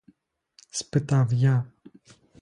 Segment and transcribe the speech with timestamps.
[0.71, 1.55] —спитав я.